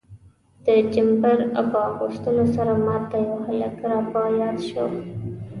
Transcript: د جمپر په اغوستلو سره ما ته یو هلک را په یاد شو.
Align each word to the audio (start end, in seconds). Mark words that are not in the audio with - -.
د 0.65 0.67
جمپر 0.93 1.37
په 1.71 1.79
اغوستلو 1.89 2.43
سره 2.55 2.71
ما 2.85 2.97
ته 3.09 3.15
یو 3.27 3.37
هلک 3.47 3.75
را 3.89 3.97
په 4.11 4.21
یاد 4.39 4.57
شو. 4.69 4.85